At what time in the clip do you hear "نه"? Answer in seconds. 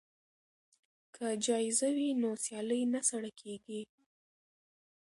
2.93-3.01